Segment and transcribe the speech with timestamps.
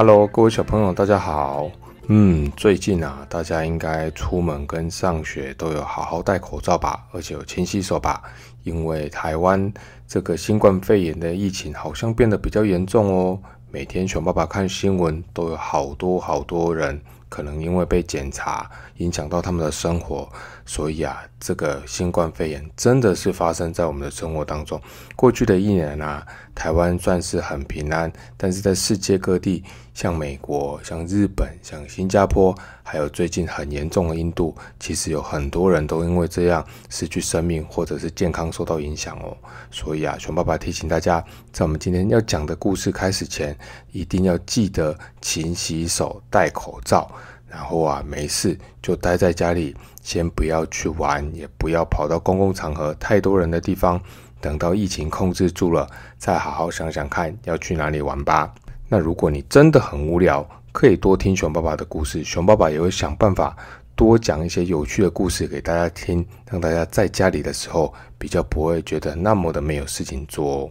[0.00, 1.68] Hello，各位小朋友，大家好。
[2.06, 8.22] 嗯，最近啊，大家应该出门跟上学都有好好戴口罩吧，而且有勤洗手吧。
[8.62, 9.72] 因为台湾
[10.06, 13.40] 这个新冠肺炎的疫情好像变得比较严重哦。
[13.72, 17.02] 每天熊爸爸看新闻，都有好多好多人。
[17.28, 20.28] 可能因为被检查影响到他们的生活，
[20.64, 24.80] 所以啊，这个新冠肺炎真的是发生在我们的生活当中。
[25.14, 29.62] 过去的一年啊，台湾算是很平安，但是在世界各地，
[29.94, 32.56] 像美国、像日本、像新加坡，
[32.90, 39.36] 还有最近很严重的印度，其实有很多人都因为这样失去生命或者是健康受到影响哦。
[39.70, 43.54] 所以啊，熊爸爸提醒大家，在我们今天要讲的故事开始前，
[43.92, 47.10] 一定要记得勤洗手、戴口罩。
[47.46, 54.00] 然后啊，没事就待在家里，先不要去玩，也不要跑到公共场合、太多人的地方。
[54.40, 55.86] 等到疫情控制住了，
[56.16, 58.54] 再好好想想看要去哪里玩吧。
[58.88, 63.56] 那如果你真的很无聊，可以多听熊爸爸的故事，熊爸爸也会想办法
[63.96, 70.70] 多讲一些有趣的故事给大家听，让大家在家里的时候比较不会觉得那么的没有事情做哦。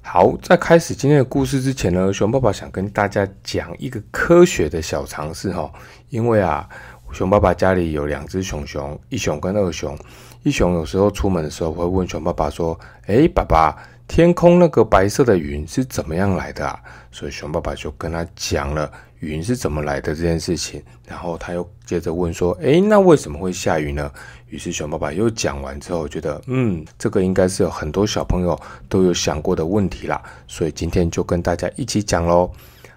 [0.00, 5.70] 好，在开始今天的故事之前呢，熊爸爸想跟大家讲一个科学的小常识哈。
[6.08, 6.66] 因为啊，
[7.12, 9.98] 熊爸爸家里有两只熊熊，一熊跟二熊。
[10.44, 13.76] 一熊有时候出门的时候会问熊爸爸说：“诶，爸爸，
[14.08, 16.80] 天空那个白色的云是怎么样来的啊？”
[17.12, 20.82] 所以熊爸爸就跟他讲了云是怎么来的这件事情。
[21.06, 24.10] 然后他又接着问说：“诶，那为什么会下雨呢？”
[24.48, 32.50] 于是熊爸爸又讲完之后，觉得嗯，这个应该是有很多小朋友都有想过的问题啦，所以今天就跟大家一起讲喽。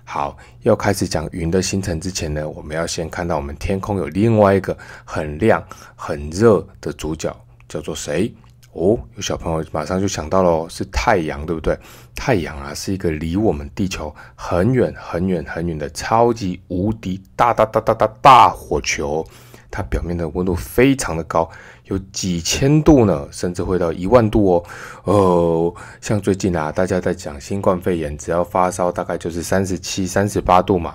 [0.06, 5.62] 好，要开始讲云的形成之前呢，我们要先看到我们天空有另外一个很亮、
[5.96, 7.34] 很热的主角，
[7.68, 8.34] 叫做谁？
[8.74, 11.78] 哦，有小朋友马上就想到了，是太阳，对不对？
[12.16, 19.26] 太阳啊，是一个离我们地球很远、很远、很远的超级无敌大大大大大大火球。
[19.74, 21.50] 它表面的温度非常的高，
[21.86, 24.64] 有几千度呢，甚至会到一万度哦。
[25.06, 30.94] 哦，像最近啊，大家在讲新冠肺炎，只要发烧大概就是三十七、三十八度嘛。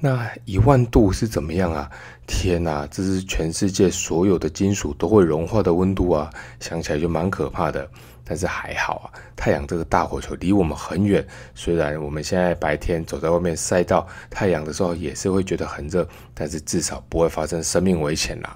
[0.00, 1.90] 那一万度是怎么样啊？
[2.26, 6.30] 天哪，这是全世界所有的金属都会融化的温度啊！
[6.60, 7.88] 想起来就蛮可怕的。
[8.26, 18.54] 但是还好啊，太阳这个大火球离我们很远，虽然我们现在白天走在外面晒到太阳的时候也是会觉得很热，但是至少不会发生生命危险啦。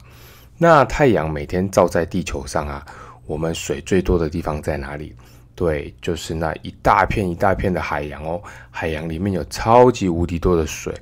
[0.57, 2.85] 那太阳每天照在地球上啊，
[3.27, 5.15] 我们水最多的地方在哪里？
[5.55, 8.41] 对，就是那一大片一大片的海洋哦。
[8.71, 10.95] 海洋里面有超级无敌多的水。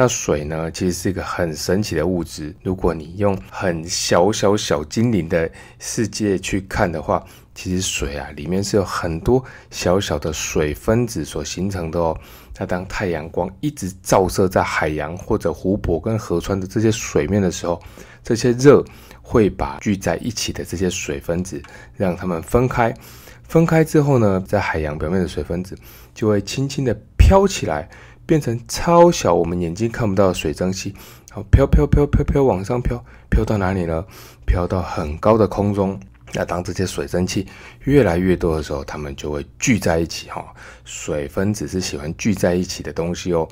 [0.00, 2.54] 那水呢，其实是一个很神奇的物质。
[2.62, 5.50] 如果你用很小小小精灵的
[5.80, 7.20] 世界去看的话，
[7.52, 12.16] 其实水啊，里面是有很多小小的水分子所形成的哦。
[12.56, 17.82] 那当太阳光一直照射在海洋或者湖泊跟河川的这些水面的时候，
[18.22, 18.84] 这些热
[19.20, 21.60] 会把聚在一起的这些水分子
[21.96, 22.94] 让它们分开。
[23.42, 25.76] 分开之后呢，在海洋表面的水分子
[26.14, 27.88] 就会轻轻的飘起来，
[28.28, 30.94] 变成超小我们眼睛看不到的水蒸气，
[31.30, 34.04] 然后飘飘飘飘飘往上飘，飘到哪里呢？
[34.44, 35.98] 飘到很高的空中。
[36.34, 37.46] 那当这些水蒸气
[37.84, 40.44] 越来越多的时候，它们就会聚在一起哈。
[40.84, 43.48] 水分子是喜欢聚在一起的东西哦，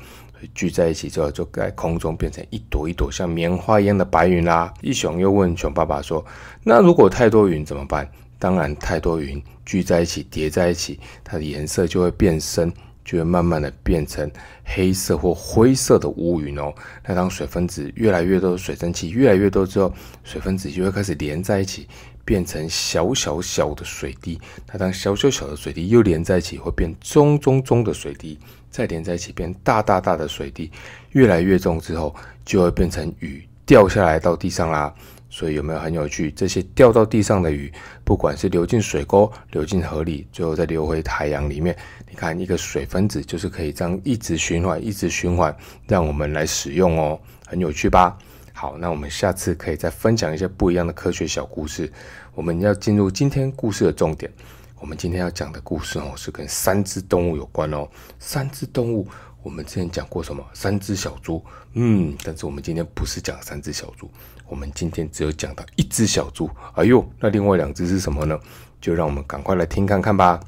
[0.55, 4.75] 聚在一起之后就在空中变成一朵一朵像棉花一样的白云啦。
[4.83, 6.23] 一熊又问熊爸爸说
[6.63, 8.07] ：“那如果太多云怎么办？”
[8.39, 12.71] 当然，太多云聚在一起叠在一起，它的颜色就会变深，
[13.07, 14.31] 就会慢慢的变成
[14.65, 16.75] 黑色或灰色的乌云哦。
[17.07, 19.91] 那当水分子越来越多，水蒸气越来越多之后，
[20.25, 21.89] 水分子就会开始连在一起。
[22.27, 24.37] 变成小小小的水滴，
[24.67, 28.37] 它当小小小的水滴又连在一起，会变中中中的水滴，
[28.69, 30.69] 再连在一起变大大大的水滴，
[31.13, 32.13] 越来越重之后，
[32.45, 34.93] 就会变成雨掉下来到地上啦。
[35.29, 36.31] 所以有没有很有趣？
[36.31, 37.73] 这些掉到地上的雨，
[38.05, 41.77] 不管是流进水沟、流进河里，最后再流回海洋里面，
[42.09, 45.55] 你看一个水分子就是可以这样一直循环，一直循环，
[45.87, 48.17] 让我们来使用哦，很有趣吧？
[48.53, 51.93] 好，那我们下次可以再分享一些不一样的科学小故事。
[52.35, 54.33] 我们要进入今天故事的重点。
[54.79, 57.89] 我们今天要讲的故事哦，是跟三只动物有关哦。
[58.19, 59.09] 三只动物，
[59.43, 60.45] 我们之前讲过什么？
[60.55, 61.45] 三只小猪。
[61.73, 64.11] 嗯，但是我们今天不是讲三只小猪，
[64.49, 66.49] 我们今天只有讲到一只小猪。
[66.75, 68.39] 哎呦，那另外两只是什么呢？
[68.81, 70.39] 就让我们赶快来听看看吧。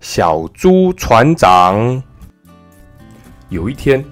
[0.00, 2.02] 小猪船长，
[3.48, 4.04] 有一天。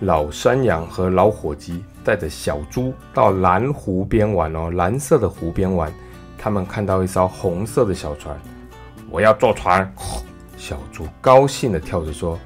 [0.00, 5.92] 老山羊和老伙计带着小猪到蓝湖边玩哦，蓝色的湖边玩。
[6.38, 8.40] 他们看到一艘红色的小船，
[9.10, 9.92] 我要坐船。
[10.56, 12.38] 小猪高兴地跳着说：“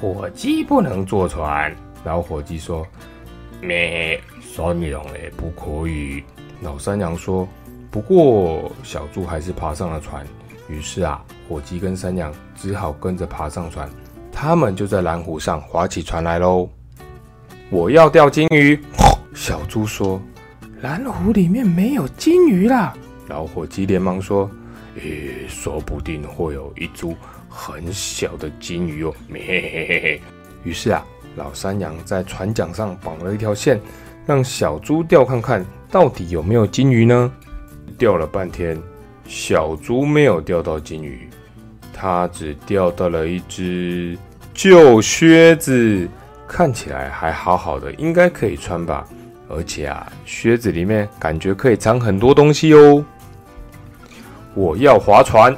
[0.00, 1.74] 火鸡不能坐船。
[2.04, 2.86] 老伙计说
[3.60, 6.22] ：“咩，山羊也不可以。”
[6.62, 7.48] 老山羊说
[7.90, 10.26] ：“不过小猪还是爬上了船。”
[10.68, 13.88] 于是啊，火鸡跟山羊只好跟着爬上船。
[14.32, 16.68] 他们就在蓝湖上划起船来喽。
[17.70, 18.78] 我要钓金鱼。
[19.34, 20.20] 小猪说
[20.82, 22.94] ：“蓝湖里面没有金鱼啦。”
[23.28, 24.50] 老火鸡连忙说
[25.00, 27.14] ：“诶，说不定会有一株
[27.48, 29.14] 很小的金鱼哦。”
[30.64, 31.06] 于是啊，
[31.38, 33.80] 老山羊在船桨上绑了一条线，
[34.26, 37.32] 让小猪钓看看到底有没有金鱼呢？
[37.96, 38.78] 钓了半天，
[39.26, 41.30] 小猪没有钓到金鱼，
[41.94, 44.18] 它只钓到了一只。
[44.52, 46.08] 旧靴子
[46.46, 49.06] 看起来还好好的，应该可以穿吧？
[49.48, 53.04] 而且啊，靴子里面感觉可以藏很多东西哦。
[54.54, 55.56] 我要划船，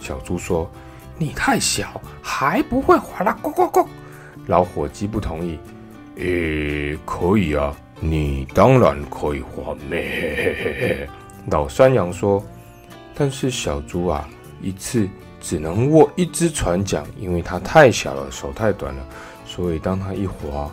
[0.00, 0.70] 小猪说
[1.18, 3.86] ：“你太小，还不会划啦！”咕咕咕，
[4.46, 5.58] 老伙计不同意。
[6.16, 11.08] 诶，可以啊，你当然可以划咩？
[11.50, 12.42] 老山羊说
[13.14, 14.28] ：“但是小猪啊，
[14.60, 15.08] 一次。”
[15.44, 19.06] 只能握一只船桨，因为它太小了，手太短了，
[19.44, 20.70] 所以当它一划，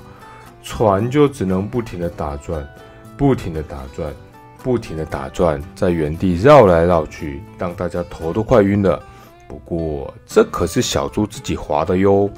[0.64, 2.66] 船就只能不停的打转，
[3.18, 4.14] 不停的打转，
[4.64, 9.04] 不停的打转，在原地绕来绕去，让大家头都快晕了。
[9.46, 12.30] 不过这可是小猪自己划的哟。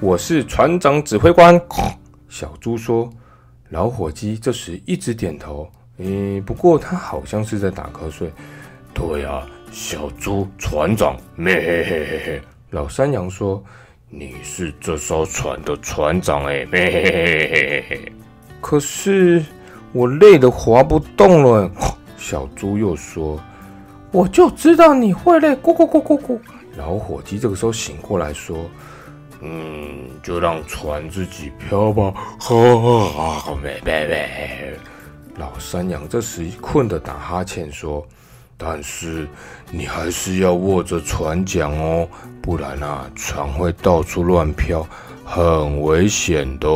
[0.00, 1.60] 我是船长指挥官，
[2.28, 3.10] 小猪说。
[3.70, 5.68] 老伙计这时一直点头，
[5.98, 8.32] 诶，不过他好像是在打瞌睡。
[8.94, 9.44] 对呀。
[9.70, 12.40] 小猪船长，咩？
[12.70, 13.62] 老山羊说
[14.08, 18.10] ：“你是这艘船的船长哎，咩？”
[18.62, 19.44] 可是
[19.92, 21.70] 我累得划不动了。
[22.16, 23.38] 小猪又说
[24.10, 26.38] ：“我就知道你会累。”咕咕咕咕咕。
[26.78, 28.56] 老伙计这个时候醒过来说
[29.40, 33.58] ：“嗯，就让船自己飘吧。”哈哈哈！
[33.62, 34.78] 咩咩咩。
[35.36, 38.06] 老山羊这时困得打哈欠说。
[38.60, 39.28] 但是
[39.70, 42.08] 你还是要握着船桨哦，
[42.42, 44.84] 不然啊，船会到处乱飘，
[45.24, 46.68] 很危险的。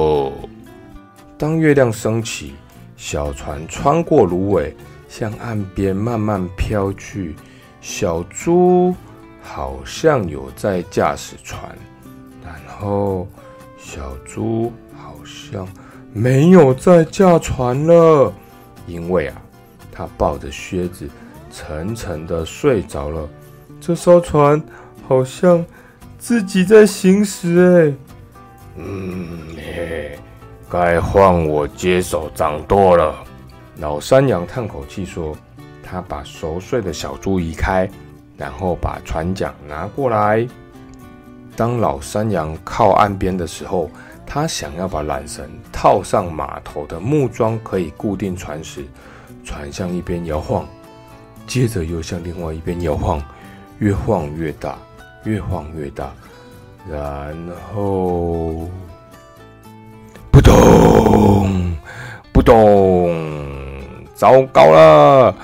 [1.37, 2.55] 当月亮升起，
[2.97, 4.73] 小船穿过芦苇，
[5.08, 7.35] 向岸边慢慢飘去。
[7.81, 8.94] 小猪
[9.43, 11.61] 好像有在驾驶船，
[12.66, 13.26] 然后
[13.78, 15.66] 小猪好像
[16.12, 18.32] 没有在驾船了，
[18.87, 19.43] 因为啊，
[19.90, 21.08] 它抱着靴子。
[21.54, 23.28] 沉沉的睡着了，
[23.78, 24.58] 这艘船
[25.06, 25.62] 好像
[26.19, 27.94] 自己在行驶哎。
[28.76, 30.19] 嗯，嘿，
[30.70, 33.14] 该换我接手掌舵了。
[33.76, 35.37] 老山羊叹口气说
[35.84, 37.87] ：“他把熟睡的小猪移开，
[38.38, 40.48] 然后把船桨拿过来。
[41.56, 43.90] 当老山羊靠岸边的时候，
[44.26, 48.84] 他想要把缆绳套上码头的木桩，可以固定船时，
[49.44, 50.66] 船向一边摇晃。”
[51.46, 53.20] 接着又向另外一边摇晃，
[53.78, 54.78] 越晃越大，
[55.25, 56.10] 越晃越大，
[56.88, 57.37] 然
[57.75, 58.70] 后
[60.31, 61.76] 扑通
[62.32, 63.12] 扑通，
[64.14, 65.34] 糟糕了！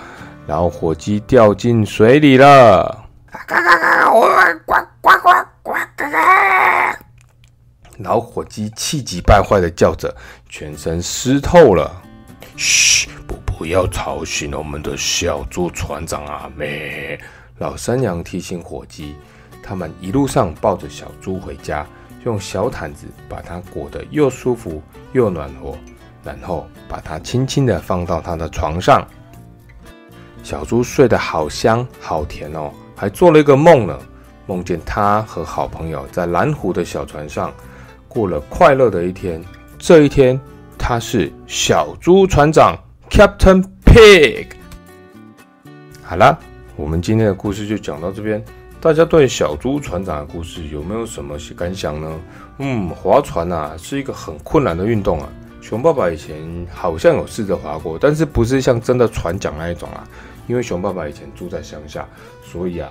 [0.47, 3.05] 老火鸡掉进水里了！
[3.31, 4.11] 嘎嘎嘎！
[4.15, 4.27] 我
[4.65, 5.31] 呱呱呱
[5.63, 6.99] 呱嘎嘎！
[7.99, 10.15] 老火鸡气急败坏的叫着，
[10.49, 12.03] 全身湿透了。
[12.57, 16.51] 嘘，不不要吵醒了我们的小猪船长啊！
[16.57, 17.21] 咩，
[17.59, 19.17] 老山羊提醒伙计，
[19.63, 21.87] 他们一路上抱着小猪回家，
[22.25, 25.77] 用小毯子把它裹得又舒服又暖和，
[26.25, 29.07] 然后把它轻轻地放到他的床上。
[30.43, 33.99] 小猪睡得好香好甜哦，还做了一个梦呢，
[34.47, 37.53] 梦见他和好朋友在蓝湖的小船上
[38.19, 39.41] 过了快乐的一天。
[39.79, 40.39] 这一天。
[40.81, 42.77] 他是小猪船长
[43.11, 44.47] Captain Pig。
[46.03, 46.39] 好了，
[46.77, 48.43] 我们今天的故事就讲到这边。
[48.81, 52.21] 大家对小猪船长的故事有没有什么感想呢？
[52.59, 55.29] 嗯，划船啊是一个很困难的运动啊。
[55.61, 56.37] 熊爸爸以前
[56.73, 60.09] 好像有试着划过，但是不是像真的船桨那一种啊？
[60.47, 62.09] 因为熊爸爸以前住在乡下，
[62.43, 62.89] 所以啊。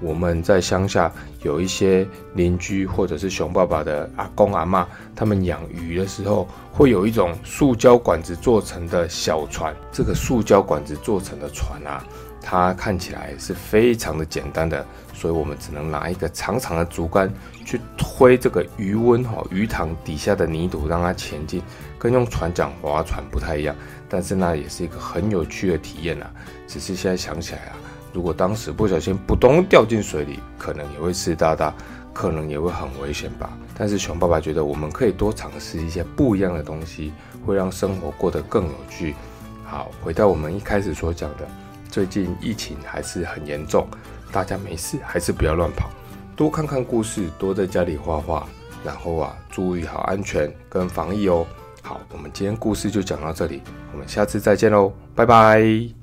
[0.00, 1.10] 我们在乡下
[1.42, 9.74] 有一些邻居，或者是熊爸爸的阿公阿妈，他们养鱼的时候会有一种塑胶管子做成的小船。
[9.90, 12.04] 这个塑胶管子做成的船啊，
[12.40, 17.28] 它看起来是非常的简单的，所以我们只能拿一个长长的竹竿
[17.64, 21.60] 去推这个鱼温哈鱼塘底下的泥土，让它前进，
[21.98, 23.74] 跟用船桨划船不太一样，
[24.08, 26.30] 但是呢，也是一个很有趣的体验啊。
[26.68, 27.76] 只是现在想起来啊。
[28.12, 31.72] 如果当时不小心扑通掉进水里，可能也会湿哒哒，
[32.12, 33.50] 可能也会很危险吧。
[33.76, 37.12] 但是熊爸爸觉得我们可以多尝试一些不一样的东西，
[37.46, 39.14] 会让生活过得更有趣。
[39.64, 41.46] 好，回到我们一开始所讲的，
[41.88, 43.86] 最近疫情还是很严重，
[44.32, 45.90] 大家没事还是不要乱跑，
[46.34, 48.46] 多看看故事，多在家里画画，
[48.84, 51.46] 然后啊，注意好安全跟防疫哦。
[51.82, 53.62] 好，我们今天故事就讲到这里，
[53.92, 55.97] 我们下次再见喽，拜拜。